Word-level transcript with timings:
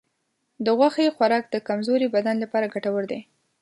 د 0.65 0.67
غوښې 0.77 1.13
خوراک 1.15 1.43
د 1.49 1.55
کمزورې 1.67 2.07
بدن 2.15 2.35
لپاره 2.43 2.71
ګټور 2.73 3.03
دی. 3.11 3.19